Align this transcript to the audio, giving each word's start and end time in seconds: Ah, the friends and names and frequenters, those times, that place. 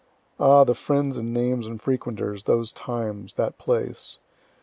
Ah, 0.39 0.63
the 0.63 0.73
friends 0.73 1.15
and 1.15 1.31
names 1.31 1.67
and 1.67 1.79
frequenters, 1.79 2.45
those 2.45 2.71
times, 2.71 3.33
that 3.33 3.59
place. 3.59 4.17